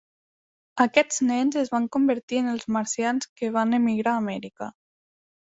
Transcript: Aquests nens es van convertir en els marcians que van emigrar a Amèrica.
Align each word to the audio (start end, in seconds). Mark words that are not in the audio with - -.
Aquests 0.85 1.19
nens 1.31 1.57
es 1.63 1.69
van 1.75 1.85
convertir 1.97 2.41
en 2.45 2.49
els 2.55 2.65
marcians 2.79 3.29
que 3.43 3.53
van 3.59 3.81
emigrar 3.81 4.15
a 4.17 4.23
Amèrica. 4.25 4.73